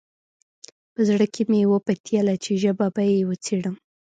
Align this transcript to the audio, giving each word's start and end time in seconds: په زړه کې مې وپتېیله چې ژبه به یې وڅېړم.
په 0.93 1.01
زړه 1.09 1.25
کې 1.33 1.41
مې 1.49 1.61
وپتېیله 1.71 2.35
چې 2.43 2.51
ژبه 2.63 2.87
به 2.95 3.01
یې 3.11 3.19
وڅېړم. 3.29 3.75